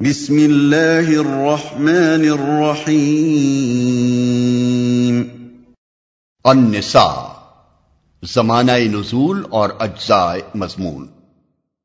بسم 0.00 0.34
اللہ 0.34 1.08
الرحمن 1.08 2.30
الرحیم 2.30 5.22
النساء، 6.44 7.32
زمانہ 8.22 8.72
نزول 8.72 9.42
اور 9.50 9.70
اجزاء 9.78 10.34
مضمون. 10.54 11.06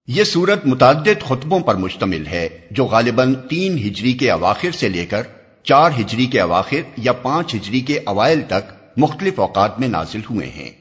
یہ 0.08 0.24
صورت 0.24 0.66
متعدد 0.66 1.28
خطبوں 1.28 1.60
پر 1.60 1.76
مشتمل 1.76 2.28
ہے، 2.28 2.50
جو 2.72 2.86
غالباً 2.86 3.36
تین 3.50 3.78
ہجری 3.78 4.14
کے 4.14 4.32
اواخر 4.32 4.72
سے 4.72 4.90
لے 4.90 5.06
کر 5.06 5.22
چار 5.64 5.92
ہجری 6.00 6.26
کے 6.26 6.40
اواخر 6.40 6.82
یا 6.98 7.12
پانچ 7.12 7.56
ہجری 7.56 7.80
کے 7.80 8.00
اوائل 8.06 8.42
تک 8.48 8.64
مختلف 8.98 9.40
اوقات 9.40 9.80
میں 9.80 9.88
نازل 9.88 10.20
ہوئے 10.30 10.48
ہیں۔ 10.48 10.72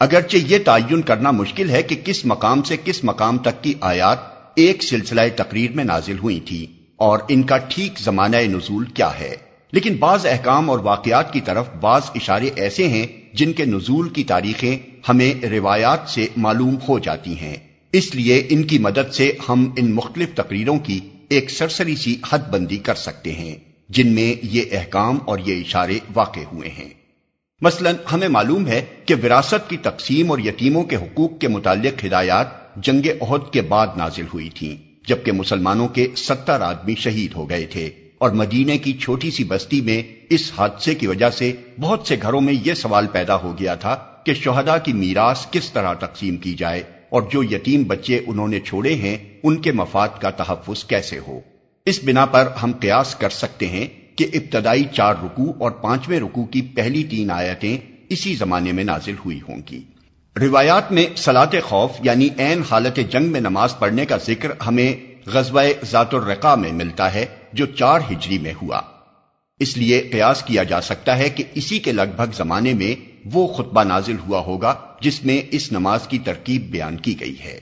اگرچہ 0.00 0.36
یہ 0.36 0.58
تعین 0.64 1.02
کرنا 1.02 1.30
مشکل 1.30 1.70
ہے 1.70 1.82
کہ 1.82 1.96
کس 2.04 2.24
مقام 2.24 2.62
سے 2.62 2.76
کس 2.84 3.04
مقام 3.04 3.38
تک 3.38 3.62
کی 3.62 3.74
آیات 3.80 4.33
ایک 4.54 4.82
سلسلہ 4.82 5.20
تقریر 5.36 5.70
میں 5.70 5.84
نازل 5.84 6.18
ہوئی 6.18 6.40
تھی 6.40 6.66
اور 6.96 7.18
ان 7.28 7.42
کا 7.42 7.56
ٹھیک 7.56 7.98
زمانہ 7.98 8.36
نزول 8.36 8.84
کیا 8.84 9.18
ہے۔ 9.20 9.36
لیکن 9.72 9.96
بعض 9.96 10.26
احکام 10.26 10.70
اور 10.70 10.78
واقعات 10.78 11.32
کی 11.32 11.40
طرف 11.40 11.68
بعض 11.80 12.02
اشارے 12.14 12.50
ایسے 12.56 12.88
ہیں 12.88 13.06
جن 13.32 13.52
کے 13.52 13.64
نزول 13.64 14.08
کی 14.08 14.24
تاریخیں 14.24 14.78
ہمیں 15.08 15.46
روایات 15.46 16.08
سے 16.08 16.26
معلوم 16.36 16.76
ہو 16.88 16.98
جاتی 16.98 17.38
ہیں۔ 17.38 17.56
اس 17.92 18.14
لیے 18.14 18.46
ان 18.48 18.62
کی 18.62 18.78
مدد 18.78 19.14
سے 19.14 19.32
ہم 19.48 19.70
ان 19.76 19.92
مختلف 19.92 20.28
تقریروں 20.34 20.78
کی 20.78 21.00
ایک 21.28 21.50
سرسری 21.50 21.96
سی 21.96 22.16
حد 22.30 22.38
بندی 22.38 22.76
کر 22.76 22.94
سکتے 22.94 23.32
ہیں، 23.32 23.56
جن 23.88 24.12
میں 24.12 24.34
یہ 24.42 24.62
احکام 24.72 25.18
اور 25.24 25.38
یہ 25.46 25.60
اشارے 25.60 25.98
واقع 26.14 26.40
ہوئے 26.52 26.68
ہیں۔ 26.68 26.88
مثلا 27.60 27.90
ہمیں 28.12 28.28
معلوم 28.28 28.66
ہے 28.66 28.84
کہ 29.06 29.14
وراثت 29.14 29.70
کی 29.70 29.76
تقسیم 29.76 30.30
اور 30.30 30.38
یتیموں 30.38 30.84
کے 30.84 30.96
حقوق 30.96 31.38
کے 31.38 31.48
متعلق 31.48 32.04
ہدایات 32.04 32.63
جنگ 32.76 33.06
عہد 33.20 33.52
کے 33.52 33.60
بعد 33.60 33.86
نازل 33.96 34.24
ہوئی 34.34 34.48
تھیں، 34.48 34.76
جبکہ 35.08 35.32
مسلمانوں 35.32 35.88
کے 35.88 36.08
ستر 36.16 36.60
آدمی 36.60 36.94
شہید 36.94 37.32
ہو 37.34 37.50
گئے 37.50 37.66
تھے۔ 37.66 37.90
اور 38.18 38.30
مدینے 38.30 38.78
کی 38.78 38.92
چھوٹی 38.92 39.30
سی 39.30 39.44
بستی 39.44 39.80
میں 39.80 40.02
اس 40.30 40.52
حادثے 40.58 40.94
کی 40.94 41.06
وجہ 41.06 41.30
سے 41.30 41.52
بہت 41.80 42.06
سے 42.06 42.16
گھروں 42.22 42.40
میں 42.40 42.54
یہ 42.64 42.74
سوال 42.74 43.06
پیدا 43.06 43.36
ہو 43.36 43.54
گیا 43.60 43.74
تھا 43.74 43.94
کہ 44.24 44.34
شہدا 44.34 44.78
کی 44.78 44.92
میراث 44.92 45.46
کس 45.50 45.70
طرح 45.70 45.94
تقسیم 45.94 46.36
کی 46.36 46.54
جائے 46.54 46.82
اور 47.08 47.22
جو 47.32 47.42
یتیم 47.42 47.82
بچے 47.82 48.20
انہوں 48.26 48.48
نے 48.48 48.60
چھوڑے 48.60 48.94
ہیں، 48.94 49.16
ان 49.42 49.56
کے 49.56 49.72
مفاد 49.72 50.08
کا 50.20 50.30
تحفظ 50.30 50.84
کیسے 50.84 51.18
ہو۔ 51.18 51.40
اس 51.86 52.00
بنا 52.04 52.26
پر 52.26 52.48
ہم 52.62 52.72
قیاس 52.80 53.14
کر 53.14 53.30
سکتے 53.30 53.66
ہیں 53.66 53.86
کہ 54.16 54.26
ابتدائی 54.34 54.84
چار 54.92 55.14
رکو 55.24 55.52
اور 55.58 55.70
پانچویں 55.70 56.20
رکو 56.20 56.44
کی 56.44 56.62
پہلی 56.62 57.04
تین 57.04 57.30
آیتیں 57.30 57.78
اسی 58.08 58.34
زمانے 58.34 58.72
میں 58.72 58.84
نازل 58.84 59.14
ہوئی 59.24 59.40
ہوں 59.48 59.62
گی۔ 59.70 59.82
روایات 60.40 60.92
میں 60.92 61.06
سلاط 61.16 61.54
خوف 61.62 61.90
یعنی 62.02 62.28
این 62.36 62.62
حالت 62.70 63.00
جنگ 63.10 63.26
میں 63.26 63.40
نماز 63.40 63.78
پڑھنے 63.78 64.06
کا 64.06 64.16
ذکر 64.16 64.52
ہمیں 64.66 64.94
غزوہ 65.26 65.62
ذات 65.90 66.14
الرقا 66.14 66.54
میں 66.54 66.72
ملتا 66.72 67.14
ہے 67.14 67.26
جو 67.52 67.66
چار 67.66 68.00
ہجری 68.10 68.38
میں 68.38 68.54
ہوا۔ 68.62 68.80
اس 69.60 69.76
لیے 69.76 70.00
قیاس 70.00 70.42
کیا 70.42 70.62
جا 70.62 70.80
سکتا 70.80 71.18
ہے 71.18 71.30
کہ 71.30 71.44
اسی 71.54 71.78
کے 71.78 71.92
لگ 71.92 72.02
بھگ 72.16 72.32
زمانے 72.36 72.72
میں 72.72 72.94
وہ 73.32 73.46
خطبہ 73.46 73.84
نازل 73.84 74.16
ہوا 74.28 74.38
ہوگا 74.38 74.74
جس 75.00 75.24
میں 75.24 75.42
اس 75.50 75.72
نماز 75.72 76.08
کی 76.08 76.18
ترکیب 76.18 76.62
بیان 76.62 76.96
کی 76.96 77.20
گئی 77.20 77.36
ہے۔ 77.44 77.60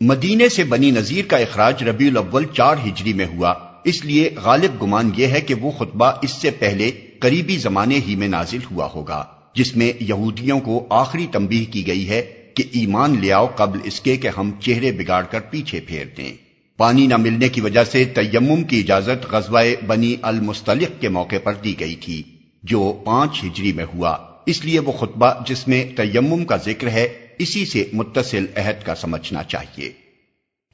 مدینے 0.00 0.48
سے 0.48 0.64
بنی 0.64 0.90
نذیر 0.90 1.24
کا 1.28 1.36
اخراج 1.36 1.82
ربیع 1.82 2.10
الاول 2.10 2.44
چار 2.54 2.76
ہجری 2.86 3.12
میں 3.12 3.26
ہوا۔ 3.26 3.54
اس 3.84 4.04
لیے 4.04 4.34
غالب 4.42 4.82
گمان 4.82 5.10
یہ 5.16 5.26
ہے 5.26 5.40
کہ 5.40 5.54
وہ 5.54 5.70
خطبہ 5.70 6.12
اس 6.22 6.30
سے 6.30 6.50
پہلے 6.50 6.90
قریبی 7.18 7.56
زمانے 7.56 8.00
ہی 8.08 8.16
میں 8.16 8.28
نازل 8.28 8.58
ہوا 8.70 8.88
ہوگا۔ 8.94 9.24
جس 9.54 9.76
میں 9.76 9.92
یہودیوں 10.00 10.60
کو 10.60 10.86
آخری 10.90 11.26
تنبیہ 11.32 11.72
کی 11.72 11.86
گئی 11.86 12.08
ہے 12.08 12.22
کہ 12.56 12.64
ایمان 12.72 13.20
لے 13.20 13.32
آؤ 13.32 13.46
قبل 13.46 13.78
اس 13.84 14.00
کے 14.00 14.16
کہ 14.16 14.30
ہم 14.36 14.50
چہرے 14.60 14.92
بگاڑ 14.92 15.24
کر 15.24 15.40
پیچھے 15.40 15.80
پھیر 15.80 16.04
دیں۔ 16.16 16.34
پانی 16.76 17.06
نہ 17.06 17.16
ملنے 17.16 17.48
کی 17.48 17.60
وجہ 17.60 17.84
سے 17.84 18.04
تیمم 18.04 18.64
کی 18.64 18.80
اجازت 18.80 19.26
غزوہ 19.32 19.60
بنی 19.86 20.16
المستلق 20.22 21.00
کے 21.00 21.08
موقع 21.08 21.36
پر 21.44 21.54
دی 21.54 21.80
گئی 21.80 21.94
تھی، 21.94 22.22
جو 22.62 23.02
پانچ 23.04 23.44
ہجری 23.44 23.72
میں 23.72 23.84
ہوا۔ 23.94 24.16
اس 24.46 24.64
لیے 24.64 24.78
وہ 24.78 24.92
خطبہ 24.92 25.32
جس 25.46 25.68
میں 25.68 25.84
تیمم 25.96 26.44
کا 26.44 26.56
ذکر 26.56 26.90
ہے، 26.90 27.08
اسی 27.38 27.66
سے 27.66 27.86
متصل 27.92 28.46
عہد 28.56 28.84
کا 28.84 28.94
سمجھنا 28.94 29.42
چاہیے۔ 29.42 29.92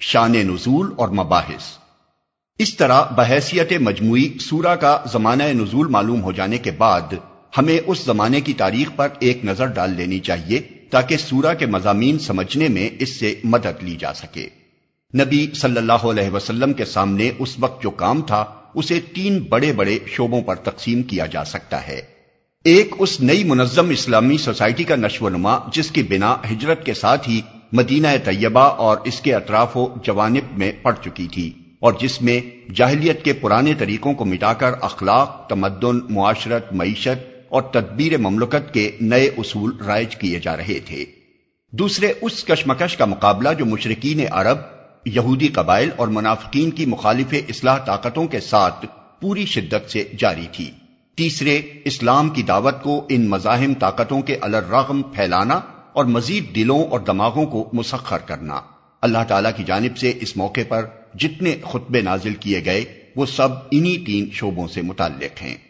شان 0.01 0.33
نزول 0.33 0.93
اور 0.97 1.09
مباحث۔ 1.09 1.79
اس 2.59 2.77
طرح 2.77 3.05
بحیثیت 3.05 3.73
مجموعی 3.81 4.29
سورہ 4.41 4.77
کا 4.77 4.99
زمانہ 5.13 5.43
نزول 5.43 5.87
معلوم 5.87 6.23
ہو 6.23 6.33
جانے 6.33 6.59
کے 6.59 6.71
بعد 6.71 7.15
ہمیں 7.59 7.79
اس 7.87 8.05
زمانے 8.05 8.41
کی 8.41 8.53
تاریخ 8.53 8.91
پر 8.97 9.09
ایک 9.19 9.45
نظر 9.45 9.67
ڈال 9.67 9.91
لینی 9.91 10.19
چاہیے 10.19 10.59
تاکہ 10.91 11.17
سورہ 11.17 11.55
کے 11.55 11.67
مضامین 11.67 12.19
سمجھنے 12.19 12.69
میں 12.69 12.91
اس 12.99 13.21
سے 13.21 13.35
مدد 13.45 13.83
لی 13.83 13.97
جا 13.97 14.15
سکے۔ 14.15 14.49
نبی 15.15 15.47
صلی 15.55 15.77
اللہ 15.77 15.93
علیہ 15.93 16.31
وسلم 16.31 16.73
کے 16.73 16.85
سامنے 16.85 17.31
اس 17.39 17.57
وقت 17.59 17.83
جو 17.83 17.91
کام 17.91 18.23
تھا، 18.23 18.45
اسے 18.75 19.01
تین 19.15 19.39
بڑے 19.39 19.73
بڑے 19.73 19.99
شعبوں 20.07 20.43
پر 20.43 20.55
تقسیم 20.55 21.03
کیا 21.03 21.27
جا 21.27 21.45
سکتا 21.45 21.87
ہے۔ 21.87 22.01
ایک 22.65 22.95
اس 22.99 23.21
نئی 23.21 23.45
منظم 23.45 23.91
اسلامی 23.91 24.37
سوسائٹی 24.37 24.85
کا 24.85 24.97
نشو 24.97 25.27
و 25.27 25.29
نما، 25.29 25.59
جس 25.73 25.91
کی 25.91 26.03
بنا 26.03 26.37
ہجرت 26.51 26.87
کے 26.87 26.95
ساتھ 26.95 27.29
ہی 27.29 27.41
مدینہ 27.73 28.09
طیبہ 28.25 28.61
اور 28.61 28.97
اس 29.05 29.21
کے 29.21 29.35
اطراف 29.35 29.77
و 29.77 29.89
جوانب 30.05 30.59
میں 30.59 30.73
پڑ 30.83 30.95
چکی 31.05 31.27
تھی 31.29 31.53
اور 31.81 31.93
جس 32.01 32.23
میں 32.23 32.41
جاہلیت 32.75 33.25
کے 33.25 33.33
پرانے 33.33 33.75
طریقوں 33.79 34.15
کو 34.15 34.25
مٹا 34.25 34.53
کر 34.53 34.73
اخلاق، 34.83 35.49
تمدن، 35.49 36.01
معاشرت، 36.11 36.73
معیشت 36.73 37.38
اور 37.49 37.63
تدبیر 37.63 38.19
مملکت 38.19 38.75
کے 38.75 38.91
نئے 39.01 39.31
اصول 39.39 39.77
رائج 39.87 40.17
کیے 40.17 40.39
جا 40.39 40.57
رہے 40.57 40.79
تھے۔ 40.85 41.05
دوسرے 41.73 42.13
اس 42.21 42.45
کشمکش 42.45 42.97
کا 42.97 43.05
مقابلہ 43.05 43.49
جو 43.59 43.67
مشرقین 43.67 44.21
عرب، 44.31 44.59
یہودی 45.05 45.49
قبائل 45.49 45.91
اور 45.97 46.09
منافقین 46.09 46.71
کی 46.71 46.87
مخالف 46.87 47.35
اصلاح 47.49 47.79
طاقتوں 47.79 48.27
کے 48.27 48.41
ساتھ 48.41 48.87
پوری 49.21 49.47
شدت 49.47 49.91
سے 49.91 50.05
جاری 50.19 50.47
تھی۔ 50.53 50.71
تیسرے، 51.17 51.63
اسلام 51.85 52.29
کی 52.29 52.43
دعوت 52.43 52.83
کو 52.83 53.07
ان 53.09 53.29
مزاحم 53.29 53.75
طاقتوں 53.75 54.23
کے 54.23 54.37
الرغم 54.41 55.03
پھیلانا 55.03 55.61
اور 55.93 56.05
مزید 56.05 56.57
دلوں 56.57 56.85
اور 56.85 57.01
دماغوں 57.01 57.47
کو 57.47 57.71
مسخر 57.73 58.19
کرنا۔ 58.19 58.61
اللہ 59.03 59.19
تعالی 59.29 59.49
کی 59.57 59.65
جانب 59.65 59.97
سے 59.97 60.13
اس 60.21 60.37
موقع 60.37 60.61
پر 60.69 60.87
جتنے 61.15 61.57
خطبے 61.65 62.01
نازل 62.01 62.35
کیے 62.35 62.65
گئے، 62.65 62.85
وہ 63.17 63.27
سب 63.27 63.49
انہی 63.71 64.05
تین 64.07 64.29
شعبوں 64.33 64.69
سے 64.69 64.83
متعلق 64.83 65.43
ہیں۔ 65.43 65.68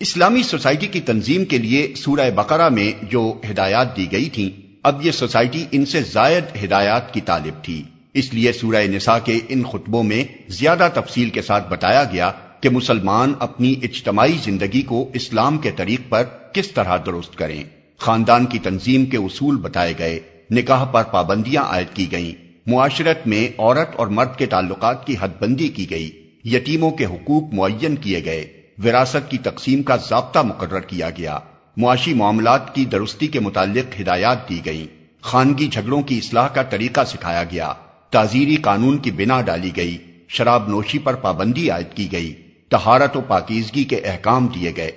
اسلامی 0.00 0.42
سوسائٹی 0.42 0.86
کی 0.86 1.00
تنظیم 1.00 1.44
کے 1.44 1.58
لیے 1.58 1.92
سورہ 1.96 2.30
بقرہ 2.30 2.68
میں 2.68 3.04
جو 3.10 3.40
ہدایات 3.50 3.96
دی 3.96 4.06
گئی 4.12 4.28
تھیں، 4.28 4.50
اب 4.82 5.06
یہ 5.06 5.10
سوسائٹی 5.10 5.64
ان 5.72 5.86
سے 5.86 6.02
زائد 6.02 6.64
ہدایات 6.64 7.14
کی 7.14 7.20
طالب 7.20 7.64
تھی۔ 7.64 7.82
اس 8.14 8.34
لیے 8.34 8.52
سورہ 8.52 8.76
نساء 8.76 9.18
کے 9.24 9.40
ان 9.48 9.62
خطبوں 9.62 10.02
میں 10.02 10.24
زیادہ 10.48 10.88
تفصیل 10.94 11.30
کے 11.30 11.42
ساتھ 11.42 11.68
بتایا 11.68 12.04
گیا 12.04 12.32
کہ 12.60 12.70
مسلمان 12.70 13.32
اپنی 13.38 13.74
اجتماعی 13.82 14.36
زندگی 14.44 14.82
کو 14.82 15.10
اسلام 15.14 15.58
کے 15.58 15.70
طریق 15.76 16.00
پر 16.08 16.24
کس 16.52 16.68
طرح 16.68 16.98
درست 17.06 17.36
کریں۔ 17.36 17.64
خاندان 17.98 18.46
کی 18.46 18.58
تنظیم 18.58 19.06
کے 19.06 19.16
اصول 19.16 19.56
بتائے 19.56 19.94
گئے، 19.98 20.20
نکاح 20.50 20.84
پر 20.84 21.02
پابندیاں 21.02 21.64
عائد 21.64 21.96
کی 21.96 22.06
گئیں۔ 22.12 22.32
معاشرت 22.66 23.26
میں 23.26 23.48
عورت 23.58 23.96
اور 23.96 24.06
مرد 24.06 24.38
کے 24.38 24.46
تعلقات 24.46 25.06
کی 25.06 25.14
حد 25.20 25.28
بندی 25.40 25.68
کی 25.68 25.90
گئی۔ 25.90 26.10
یتیموں 26.44 26.90
کے 26.90 27.04
حقوق 27.04 27.54
معین 27.54 27.96
کیے 27.96 28.24
گئے۔ 28.24 28.57
وراثت 28.84 29.30
کی 29.30 29.38
تقسیم 29.38 29.82
کا 29.82 29.96
ضابطہ 29.96 30.38
مقرر 30.38 30.80
کیا 30.80 31.10
گیا۔ 31.10 31.38
معاشی 31.76 32.14
معاملات 32.14 32.74
کی 32.74 32.84
درستی 32.84 33.26
کے 33.26 33.40
متعلق 33.40 34.00
ہدایات 34.00 34.48
دی 34.48 34.60
گئی 34.64 34.86
خانگی 35.20 35.68
جھگڑوں 35.68 36.02
کی 36.02 36.18
اصلاح 36.18 36.48
کا 36.48 36.62
طریقہ 36.62 37.00
سکھایا 37.06 37.44
گیا۔ 37.44 37.72
تعزیری 38.10 38.56
قانون 38.56 38.98
کی 38.98 39.10
بنا 39.10 39.40
ڈالی 39.40 39.70
گئی۔ 39.76 39.98
شراب 40.28 40.68
نوشی 40.68 40.98
پر 40.98 41.14
پابندی 41.14 41.70
عائد 41.70 41.96
کی 41.96 42.12
گئی۔ 42.12 42.34
تہارت 42.68 43.16
و 43.16 43.20
پاکیزگی 43.20 43.84
کے 43.84 43.96
احکام 43.96 44.46
دیے 44.46 44.72
گئے۔ 44.76 44.90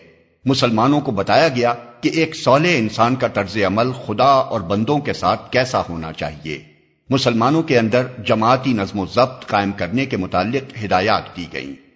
مسلمانوں 0.45 1.01
کو 1.01 1.11
بتایا 1.11 1.47
گیا 1.47 1.73
کہ 2.01 2.09
ایک 2.13 2.35
سولے 2.35 2.77
انسان 2.77 3.15
کا 3.15 3.27
طرز 3.27 3.57
عمل 3.57 3.91
خدا 4.05 4.23
اور 4.23 4.61
بندوں 4.61 4.99
کے 4.99 5.13
ساتھ 5.13 5.51
کیسا 5.51 5.81
ہونا 5.89 6.13
چاہیے۔ 6.13 6.63
مسلمانوں 7.09 7.63
کے 7.63 7.79
اندر 7.79 8.07
جماعتی 8.25 8.73
نظم 8.73 8.99
و 8.99 9.05
ضبط 9.05 9.45
قائم 9.45 9.71
کرنے 9.71 10.05
کے 10.05 10.17
متعلق 10.17 10.85
ہدایات 10.85 11.37
دی 11.37 11.45
گئیں۔ 11.53 11.90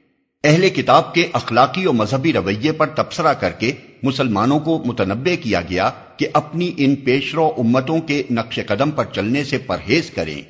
اہل 0.46 0.70
کتاب 0.70 1.14
کے 1.14 1.28
اخلاقی 1.34 1.86
و 1.86 1.94
مذہبی 1.94 2.34
رویے 2.34 2.72
پر 2.72 2.88
تبصرہ 2.88 3.34
کر 3.34 3.52
کے 3.52 3.72
مسلمانوں 4.04 4.60
کو 4.60 4.84
متنبع 4.86 5.44
کیا 5.44 5.62
گیا 5.62 5.90
کہ 6.18 6.28
اپنی 6.34 6.72
ان 6.78 6.96
پیشرو 6.96 7.54
امتوں 7.58 8.00
کے 8.02 8.24
نقش 8.32 8.60
قدم 8.68 8.92
پر 8.92 9.06
چلنے 9.06 9.44
سے 9.44 9.58
پرہیز 9.58 10.12
کریں۔ 10.12 10.42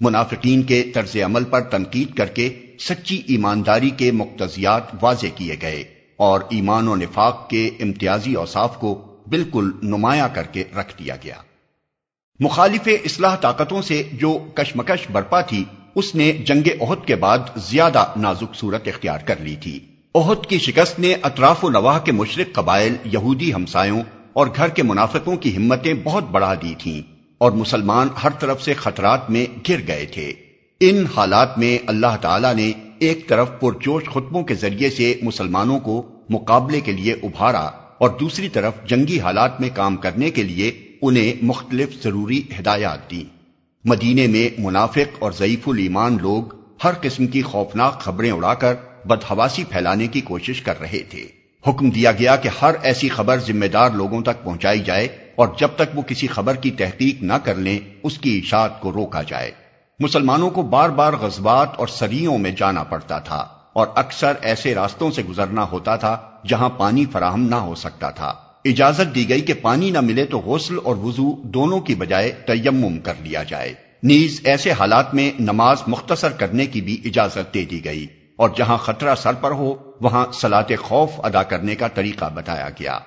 منافقین 0.00 0.62
کے 0.62 0.82
طرز 0.82 1.16
عمل 1.24 1.44
پر 1.44 1.60
تنقید 1.60 2.14
کر 2.14 2.26
کے 2.26 2.66
سچی 2.78 3.22
ایمانداری 3.26 3.90
کے 3.90 4.12
مقتضیات 4.12 4.82
واضح 5.02 5.26
کیے 5.34 5.56
گئے 5.62 5.84
اور 6.16 6.40
ایمان 6.50 6.88
و 6.88 6.96
نفاق 6.96 7.50
کے 7.50 7.70
امتیازی 7.80 8.34
اوصاف 8.34 8.80
کو 8.80 9.16
بالکل 9.26 9.70
نمایاں 9.82 10.28
کر 10.34 10.42
کے 10.42 10.64
رکھ 10.76 10.98
دیا 10.98 11.16
گیا۔ 11.24 11.36
مخالف 12.40 12.88
اصلاح 13.04 13.36
طاقتوں 13.36 13.82
سے 13.82 14.02
جو 14.12 14.38
کشمکش 14.54 15.10
برپا 15.12 15.40
تھی 15.40 15.64
اس 15.94 16.14
نے 16.14 16.32
جنگ 16.32 16.68
عہد 16.80 17.06
کے 17.06 17.16
بعد 17.16 17.38
زیادہ 17.56 18.04
نازک 18.16 18.54
صورت 18.54 18.88
اختیار 18.88 19.18
کر 19.18 19.34
لی 19.40 19.56
تھی۔ 19.56 19.80
عہد 20.14 20.46
کی 20.46 20.58
شکست 20.58 21.00
نے 21.00 21.14
اطراف 21.22 21.64
و 21.64 21.70
نواح 21.70 21.98
کے 21.98 22.12
مشرق 22.12 22.54
قبائل، 22.54 22.96
یہودی 23.04 23.54
ہمسایوں 23.54 24.00
اور 24.32 24.46
گھر 24.56 24.68
کے 24.68 24.82
منافقوں 24.82 25.36
کی 25.36 25.56
ہمتیں 25.56 25.94
بہت 26.04 26.24
بڑھا 26.30 26.54
دی 26.54 26.74
تھیں 26.78 27.02
اور 27.38 27.52
مسلمان 27.52 28.08
ہر 28.24 28.30
طرف 28.30 28.62
سے 28.62 28.74
خطرات 28.74 29.30
میں 29.30 29.46
گر 29.68 29.80
گئے 29.86 30.06
تھے۔ 30.06 30.32
ان 30.80 31.04
حالات 31.16 31.58
میں 31.58 31.78
اللہ 31.86 32.16
تعالی 32.20 32.48
نے 32.54 32.72
ایک 32.98 33.28
طرف 33.28 33.50
پرجوش 33.60 34.04
خطبوں 34.04 34.44
کے 34.44 34.54
ذریعے 34.54 34.90
سے 34.90 35.18
مسلمانوں 35.22 35.80
کو 35.80 36.08
مقابلے 36.30 36.80
کے 36.80 36.92
لیے 36.92 37.12
ابھارا 37.12 37.70
اور 37.98 38.10
دوسری 38.10 38.48
طرف 38.48 38.72
جنگی 38.86 39.20
حالات 39.20 39.60
میں 39.60 39.68
کام 39.74 39.96
کرنے 39.96 40.30
کے 40.30 40.42
لیے 40.42 40.72
انہیں 41.02 41.44
مختلف 41.44 42.02
ضروری 42.02 42.42
ہدایات 42.60 43.10
دی 43.10 43.24
مدینے 43.84 44.26
میں 44.26 44.60
منافق 44.60 45.16
اور 45.18 45.32
ضعیف 45.32 45.68
الایمان 45.68 46.18
لوگ 46.20 46.42
ہر 46.84 46.90
قسم 47.00 47.26
کی 47.26 47.42
خوفناک 47.42 48.00
خبریں 48.00 48.30
اڑا 48.30 48.54
کر 48.54 48.74
بدہواسی 49.04 49.64
پھیلانے 49.64 50.06
کی 50.06 50.20
کوشش 50.20 50.62
کر 50.62 50.80
رہے 50.80 51.02
تھے۔ 51.02 51.26
حکم 51.68 51.90
دیا 51.90 52.12
گیا 52.12 52.36
کہ 52.36 52.50
ہر 52.62 52.74
ایسی 52.82 53.08
خبر 53.08 53.38
ذمہ 53.38 53.66
دار 53.66 53.90
لوگوں 53.90 54.22
تک 54.22 54.44
پہنچائی 54.44 54.80
جائے 54.80 55.08
اور 55.36 55.48
جب 55.58 55.68
تک 55.76 55.82
وہ 55.94 56.02
کسی 56.02 56.26
خبر 56.26 56.54
کی 56.54 56.70
تحقیق 56.70 57.22
نہ 57.22 57.32
کر 57.32 57.54
لیں، 57.54 57.78
اس 58.02 58.18
کی 58.18 58.38
اشاعت 58.38 58.80
کو 58.80 58.92
روکا 58.92 59.22
جائے۔ 59.22 59.50
مسلمانوں 60.00 60.50
کو 60.50 60.62
بار 60.62 60.88
بار 60.88 61.12
غزبات 61.12 61.68
اور 61.76 61.86
سریوں 61.86 62.38
میں 62.38 62.50
جانا 62.50 62.82
پڑتا 62.82 63.18
تھا 63.18 63.48
اور 63.72 63.86
اکثر 63.94 64.32
ایسے 64.42 64.74
راستوں 64.74 65.10
سے 65.10 65.22
گزرنا 65.22 65.62
ہوتا 65.72 65.96
تھا 65.96 66.18
جہاں 66.48 66.68
پانی 66.68 67.04
فراہم 67.12 67.48
نہ 67.48 67.54
ہو 67.54 67.74
سکتا 67.74 68.10
تھا۔ 68.10 68.34
اجازت 68.64 69.14
دی 69.14 69.28
گئی 69.28 69.40
کہ 69.40 69.54
پانی 69.54 69.90
نہ 69.90 70.00
ملے 70.00 70.24
تو 70.24 70.38
غسل 70.38 70.74
اور 70.84 70.96
وضو 70.96 71.42
دونوں 71.42 71.80
کی 71.80 71.94
بجائے 71.94 72.32
تیمم 72.46 72.98
کر 72.98 73.14
لیا 73.22 73.42
جائے۔ 73.42 73.74
نیز 74.02 74.40
ایسے 74.44 74.72
حالات 74.72 75.14
میں 75.14 75.32
نماز 75.40 75.82
مختصر 75.86 76.28
کرنے 76.28 76.66
کی 76.66 76.80
بھی 76.80 77.00
اجازت 77.04 77.54
دے 77.54 77.64
دی 77.64 77.84
گئی 77.84 78.06
اور 78.36 78.50
جہاں 78.56 78.76
خطرہ 78.76 79.14
سر 79.14 79.32
پر 79.32 79.50
ہو، 79.50 79.74
وہاں 80.00 80.26
سلاط 80.32 80.72
خوف 80.78 81.10
ادا 81.18 81.42
کرنے 81.42 81.74
کا 81.74 81.88
طریقہ 81.88 82.24
بتایا 82.34 82.68
گیا۔ 82.68 82.98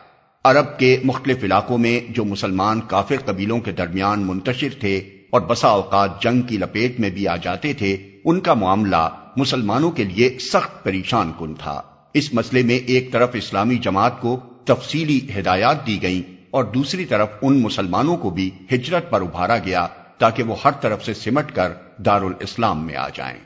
عرب 0.43 0.79
کے 0.79 0.97
مختلف 1.03 1.43
علاقوں 1.43 1.77
میں 1.77 2.11
جو 2.11 2.25
مسلمان 2.25 2.81
کافر 2.87 3.15
قبیلوں 3.25 3.59
کے 3.59 3.71
درمیان 3.71 4.27
منتشر 4.27 4.79
تھے 4.79 4.97
اور 5.29 5.41
بسا 5.41 5.67
اوقات 5.67 6.23
جنگ 6.23 6.41
کی 6.41 6.57
لپیٹ 6.57 6.99
میں 6.99 7.09
بھی 7.09 7.27
آ 7.27 7.35
جاتے 7.35 7.73
تھے، 7.73 7.97
ان 8.25 8.39
کا 8.39 8.53
معاملہ 8.53 9.09
مسلمانوں 9.37 9.91
کے 9.91 10.03
لیے 10.03 10.37
سخت 10.39 10.83
پریشان 10.83 11.31
کن 11.39 11.53
تھا۔ 11.53 11.81
اس 12.13 12.33
مسئلے 12.33 12.63
میں 12.63 12.75
ایک 12.75 13.11
طرف 13.11 13.29
اسلامی 13.33 13.75
جماعت 13.75 14.21
کو 14.21 14.39
تفصیلی 14.65 15.19
ہدایات 15.39 15.87
دی 15.87 16.01
گئیں 16.01 16.35
اور 16.51 16.63
دوسری 16.63 17.05
طرف 17.05 17.29
ان 17.41 17.61
مسلمانوں 17.61 18.17
کو 18.17 18.29
بھی 18.29 18.51
ہجرت 18.71 19.09
پر 19.09 19.21
ابھارا 19.21 19.57
گیا 19.57 19.87
تاکہ 20.17 20.43
وہ 20.43 20.55
ہر 20.65 20.71
طرف 20.71 21.05
سے 21.05 21.13
سمٹ 21.13 21.51
کر 21.51 21.71
دارالاسلام 21.97 22.85
میں 22.85 22.95
آ 22.95 23.09
جائیں۔ 23.09 23.39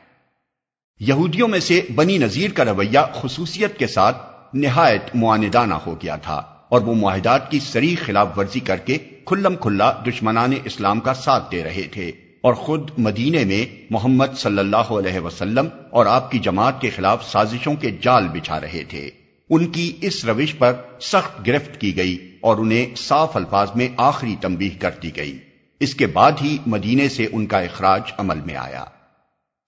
یہودیوں 1.00 1.48
میں 1.48 1.60
سے 1.60 1.81
بنی 1.95 2.18
نذیر 2.18 2.51
کا 2.51 2.66
رویہ 2.66 3.00
خصوصیت 3.13 3.77
کے 3.77 3.88
ساتھ 3.88 4.18
نہایت 4.54 5.16
معاندانہ 5.16 5.74
ہو 5.74 5.95
گیا 6.04 6.16
تھا 6.16 6.36
اور 6.69 6.81
وہ 6.81 6.95
معاہدات 6.95 7.51
کی 7.51 7.60
سری 7.60 7.95
خلاف 7.95 8.38
ورزی 8.38 8.60
کر 8.60 8.77
کے 8.77 8.98
کھلم 9.25 9.56
کھلا 9.56 9.92
دشمنان 9.92 10.51
اسلام 10.63 11.00
کا 11.00 11.13
ساتھ 11.13 11.51
دے 11.51 11.63
رہے 11.63 11.81
تھے 11.81 12.12
اور 12.44 12.54
خود 12.54 12.89
مدینے 12.98 13.44
میں 13.44 13.86
محمد 13.89 14.25
صلی 14.38 14.60
اللہ 14.60 14.77
علیہ 14.77 15.19
وسلم 15.19 15.68
اور 15.89 16.06
آپ 16.06 16.31
کی 16.31 16.39
جماعت 16.39 16.81
کے 16.81 16.89
خلاف 16.89 17.31
سازشوں 17.31 17.74
کے 17.74 17.92
جال 18.01 18.27
بچھا 18.27 18.62
رہے 18.62 18.83
تھے۔ 18.83 19.10
ان 19.50 19.68
کی 19.68 19.98
اس 20.01 20.25
روش 20.25 20.56
پر 20.57 20.74
سخت 21.01 21.48
گرفت 21.48 21.81
کی 21.81 21.98
گئی 21.98 22.38
اور 22.42 22.57
انہیں 22.57 22.96
صاف 22.96 23.38
الفاظ 23.38 23.69
میں 23.75 23.88
آخری 23.98 24.36
تنبیہ 24.42 24.81
کر 24.81 24.92
دی 25.04 25.16
گئی۔ 25.16 25.38
اس 25.80 25.96
کے 25.96 26.07
بعد 26.07 26.31
ہی 26.42 26.57
مدینے 26.66 27.10
سے 27.10 27.28
ان 27.31 27.46
کا 27.46 27.60
اخراج 27.60 28.01
عمل 28.18 28.40
میں 28.46 28.56
آیا۔ 28.56 28.86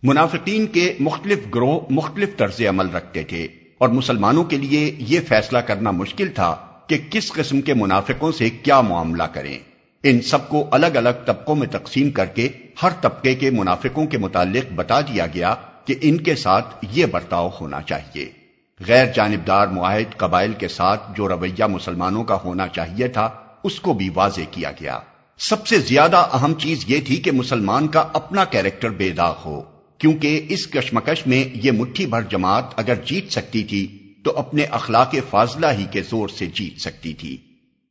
منافقین 0.03 0.67
کے 0.67 0.93
مختلف 0.99 1.39
گروہ 1.55 1.79
مختلف 1.89 2.37
طرز 2.37 2.61
عمل 2.69 2.89
رکھتے 2.89 3.23
تھے 3.23 3.47
اور 3.77 3.89
مسلمانوں 3.89 4.43
کے 4.43 4.57
لیے 4.57 4.95
یہ 4.97 5.19
فیصلہ 5.27 5.57
کرنا 5.57 5.91
مشکل 5.91 6.27
تھا 6.27 6.55
کہ 6.87 6.97
کس 7.09 7.31
قسم 7.31 7.61
کے 7.61 7.73
منافقوں 7.73 8.31
سے 8.31 8.49
کیا 8.49 8.81
معاملہ 8.81 9.23
کریں۔ 9.23 9.59
ان 10.03 10.21
سب 10.21 10.49
کو 10.49 10.67
الگ 10.71 10.85
الگ 10.85 11.09
طبقوں 11.25 11.55
میں 11.55 11.67
تقسیم 11.67 12.11
کر 12.11 12.25
کے 12.25 12.49
ہر 12.83 12.89
طبقے 13.01 13.35
کے 13.35 13.49
منافقوں 13.49 14.05
کے 14.05 14.17
متعلق 14.17 14.73
بتا 14.75 15.01
دیا 15.01 15.25
گیا 15.25 15.55
کہ 15.85 15.95
ان 16.01 16.17
کے 16.17 16.35
ساتھ 16.35 16.85
یہ 16.91 17.05
برتاؤ 17.05 17.49
ہونا 17.61 17.81
چاہیے۔ 17.81 18.40
غیر 18.87 19.05
جانبدار 19.15 19.67
معاہد 19.67 20.17
قبائل 20.17 20.53
کے 20.53 20.67
ساتھ 20.67 21.17
جو 21.17 21.27
رویہ 21.27 21.63
مسلمانوں 21.63 22.23
کا 22.23 22.37
ہونا 22.43 22.67
چاہیے 22.67 23.07
تھا، 23.07 23.29
اس 23.63 23.79
کو 23.79 23.93
بھی 23.93 24.09
واضح 24.13 24.41
کیا 24.51 24.71
گیا۔ 24.71 24.99
سب 25.39 25.67
سے 25.67 25.79
زیادہ 25.79 26.27
اہم 26.33 26.53
چیز 26.53 26.85
یہ 26.87 26.97
تھی 27.07 27.17
کہ 27.17 27.31
مسلمان 27.31 27.87
کا 27.87 28.07
اپنا 28.13 28.43
کیریکٹر 28.43 28.89
بے 28.89 29.11
داغ 29.11 29.35
ہو، 29.45 29.61
کیونکہ 29.97 30.45
اس 30.49 30.67
کشمکش 30.67 31.27
میں 31.27 31.43
یہ 31.53 31.71
مٹھی 31.71 32.05
بھر 32.05 32.21
جماعت 32.21 32.63
اگر 32.75 32.95
جیت 33.05 33.31
سکتی 33.31 33.63
تھی، 33.63 34.13
تو 34.25 34.37
اپنے 34.37 34.63
اخلاق 34.63 35.15
فاضلہ 35.29 35.67
ہی 35.77 35.85
کے 35.91 36.01
زور 36.01 36.27
سے 36.27 36.45
جیت 36.45 36.81
سکتی 36.81 37.13
تھی۔ 37.13 37.37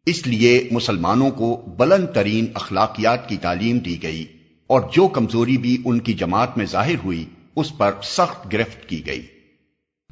اس 0.07 0.27
لیے 0.27 0.69
مسلمانوں 0.71 1.31
کو 1.31 1.75
بلند 1.79 2.07
ترین 2.15 2.47
اخلاقیات 2.55 3.29
کی 3.29 3.37
تعلیم 3.37 3.79
دی 3.79 4.03
گئی 4.03 4.25
اور 4.67 4.81
جو 4.93 5.09
کمزوری 5.09 5.57
بھی 5.57 5.83
ان 5.85 5.99
کی 5.99 6.13
جماعت 6.13 6.59
میں 6.59 6.67
ظاہر 6.67 6.95
ہوئی، 7.05 7.25
اس 7.57 7.79
پر 7.79 7.93
سخت 8.03 8.53
گرفت 8.53 8.89
کی 8.89 9.07
گئی۔ 9.07 9.27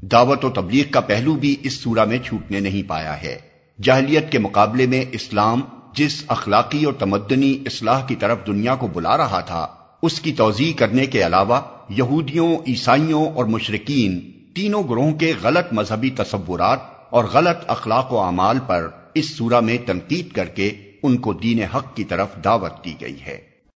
دعوت 0.02 0.44
و 0.44 0.50
تبلیغ 0.50 0.84
کا 0.90 1.00
پہلو 1.00 1.34
بھی 1.34 1.56
اس 1.62 1.72
سورہ 1.72 2.04
میں 2.04 2.18
چھوٹنے 2.18 2.60
نہیں 2.60 2.88
پایا 2.88 3.22
ہے۔ 3.22 3.38
جاہلیت 3.82 4.32
کے 4.32 4.38
مقابلے 4.38 4.86
میں 4.86 5.04
اسلام 5.12 5.60
جس 5.94 6.24
اخلاقی 6.28 6.84
اور 6.84 6.92
تمدنی 6.92 7.58
اصلاح 7.66 8.06
کی 8.06 8.16
طرف 8.16 8.46
دنیا 8.46 8.76
کو 8.76 8.86
بلا 8.86 9.16
رہا 9.16 9.40
تھا، 9.40 9.66
اس 10.02 10.20
کی 10.20 10.32
توضیع 10.32 10.72
کرنے 10.72 11.06
کے 11.06 11.26
علاوہ 11.26 11.60
یہودیوں، 11.88 12.56
عیسائیوں 12.66 13.28
اور 13.28 13.44
مشرقین 13.44 14.20
تینوں 14.54 14.82
گروہوں 14.82 15.12
کے 15.12 15.32
غلط 15.42 15.72
مذہبی 15.72 16.10
تصورات 16.10 16.78
اور 17.10 17.24
غلط 17.24 17.56
اخلاق 17.66 18.12
و 18.12 18.18
اعمال 18.18 18.58
پر 18.66 18.88
اس 19.14 19.36
سورہ 19.36 19.60
میں 19.60 19.78
تنقید 19.86 20.32
کر 20.32 20.44
کے 20.44 20.70
ان 21.02 21.16
کو 21.16 21.32
دین 21.32 21.62
حق 21.62 21.96
کی 21.96 22.04
طرف 22.04 22.28
دعوت 22.44 22.84
دی 22.84 22.94
گئی 23.00 23.16
ہے۔ 23.26 23.47